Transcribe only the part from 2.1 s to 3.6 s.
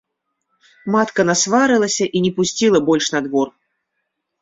і не пусціла больш на двор.